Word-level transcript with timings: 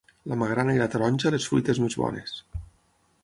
La 0.31 0.35
magrana 0.43 0.73
i 0.77 0.79
la 0.79 0.87
taronja, 0.95 1.33
les 1.35 1.45
fruites 1.51 1.81
més 1.85 1.99
bones. 2.05 2.35